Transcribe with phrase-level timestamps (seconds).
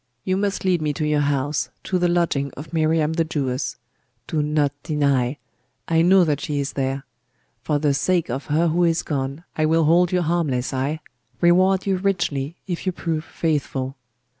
[0.23, 3.77] You must lead me to your house, to the lodging of Miriam the Jewess.
[4.25, 5.37] Do not deny!
[5.87, 7.05] I know that she is there.
[7.61, 11.01] For the sake of her who is gone I will hold you harmless, ay,
[11.39, 13.95] reward you richly, if you prove faithful.